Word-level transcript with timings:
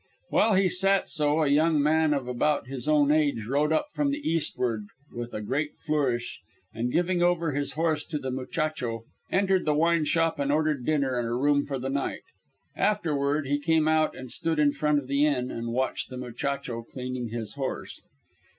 While 0.29 0.55
he 0.55 0.67
sat 0.67 1.07
so 1.07 1.43
a 1.43 1.47
young 1.47 1.79
man 1.79 2.11
of 2.15 2.27
about 2.27 2.65
his 2.65 2.87
own 2.87 3.11
age 3.11 3.45
rode 3.45 3.71
up 3.71 3.89
from 3.93 4.09
the 4.09 4.27
eastward 4.27 4.87
with 5.13 5.31
a 5.31 5.41
great 5.43 5.77
flourish, 5.77 6.39
and 6.73 6.91
giving 6.91 7.21
over 7.21 7.51
his 7.51 7.73
horse 7.73 8.03
to 8.05 8.17
the 8.17 8.31
muchacho, 8.31 9.03
entered 9.31 9.63
the 9.65 9.75
wine 9.75 10.05
shop 10.05 10.39
and 10.39 10.51
ordered 10.51 10.87
dinner 10.87 11.19
and 11.19 11.27
a 11.27 11.35
room 11.35 11.67
for 11.67 11.77
the 11.77 11.91
night. 11.91 12.23
Afterward 12.75 13.45
he 13.45 13.59
came 13.59 13.87
out 13.87 14.15
and 14.15 14.31
stood 14.31 14.57
in 14.57 14.71
front 14.71 14.97
of 14.97 15.05
the 15.05 15.23
inn 15.23 15.51
and 15.51 15.67
watched 15.67 16.09
the 16.09 16.17
muchacho 16.17 16.81
cleaning 16.81 17.27
his 17.27 17.53
horse. 17.53 18.01